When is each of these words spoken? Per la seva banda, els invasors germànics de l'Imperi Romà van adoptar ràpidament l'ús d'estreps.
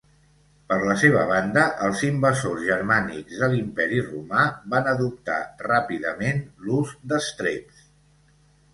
Per 0.71 0.77
la 0.91 0.95
seva 1.01 1.25
banda, 1.31 1.65
els 1.87 2.01
invasors 2.07 2.65
germànics 2.71 3.37
de 3.43 3.51
l'Imperi 3.53 4.01
Romà 4.09 4.49
van 4.75 4.93
adoptar 4.97 5.39
ràpidament 5.71 6.45
l'ús 6.67 7.01
d'estreps. 7.13 7.89